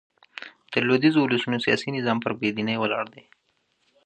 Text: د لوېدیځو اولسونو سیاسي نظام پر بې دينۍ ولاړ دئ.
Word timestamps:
د 0.71 0.73
لوېدیځو 0.85 1.21
اولسونو 1.21 1.57
سیاسي 1.65 1.89
نظام 1.97 2.17
پر 2.21 2.31
بې 2.39 2.49
دينۍ 2.57 2.77
ولاړ 2.79 3.05
دئ. 3.13 3.23